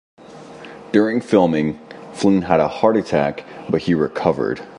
[0.91, 1.79] During filming
[2.13, 4.59] Flynn had a heart attack but he recovered.